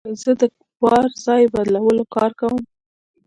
[0.21, 0.41] زه د
[0.81, 2.61] بار ځای بدلولو کار کوم.